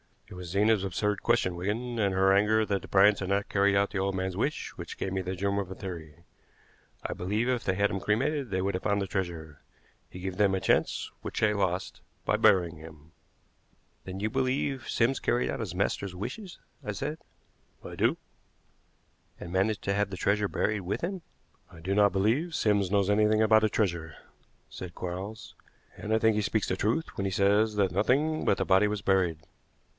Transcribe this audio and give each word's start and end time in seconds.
It 0.29 0.33
was 0.35 0.47
Zena's 0.49 0.83
absurd 0.85 1.21
question, 1.21 1.55
Wigan, 1.55 1.99
and 1.99 2.15
her 2.15 2.33
anger 2.33 2.65
that 2.65 2.81
the 2.81 2.87
Bryants 2.87 3.19
had 3.19 3.29
not 3.29 3.49
carried 3.49 3.75
out 3.75 3.91
the 3.91 3.99
old 3.99 4.15
man's 4.15 4.37
wish, 4.37 4.69
which 4.77 4.97
gave 4.97 5.11
me 5.11 5.21
the 5.21 5.35
germ 5.35 5.59
of 5.59 5.69
a 5.69 5.75
theory. 5.75 6.23
I 7.05 7.13
believe 7.13 7.49
if 7.49 7.65
they 7.65 7.73
had 7.75 7.81
had 7.81 7.91
him 7.91 7.99
cremated 7.99 8.49
they 8.49 8.61
would 8.61 8.73
have 8.73 8.81
found 8.81 9.01
the 9.01 9.07
treasure. 9.07 9.61
He 10.09 10.21
gave 10.21 10.37
them 10.37 10.55
a 10.55 10.61
chance 10.61 11.11
which 11.21 11.41
they 11.41 11.53
lost 11.53 12.01
by 12.25 12.37
burying 12.37 12.77
him." 12.77 13.11
"Then 14.05 14.21
you 14.21 14.29
believe 14.29 14.89
Sims 14.89 15.19
carried 15.19 15.51
out 15.51 15.59
his 15.59 15.75
master's 15.75 16.15
wishes?" 16.15 16.57
I 16.83 16.93
said. 16.93 17.19
"I 17.83 17.95
do." 17.95 18.17
"And 19.39 19.51
managed 19.51 19.83
to 19.83 19.93
have 19.93 20.09
the 20.09 20.17
treasure 20.17 20.47
buried 20.47 20.81
with 20.81 21.01
him?" 21.01 21.21
"I 21.69 21.79
do 21.81 21.93
not 21.93 22.13
believe 22.13 22.55
Sims 22.55 22.89
knows 22.89 23.09
anything 23.09 23.43
about 23.43 23.65
a 23.65 23.69
treasure," 23.69 24.15
said 24.69 24.95
Quarles; 24.95 25.55
"and 25.97 26.11
I 26.13 26.17
think 26.19 26.35
he 26.37 26.41
speaks 26.41 26.69
the 26.69 26.77
truth 26.77 27.15
when 27.17 27.25
he 27.25 27.31
says 27.31 27.75
that 27.75 27.91
nothing 27.91 28.45
but 28.45 28.57
the 28.57 28.65
body 28.65 28.87
was 28.87 29.01
buried. 29.01 29.39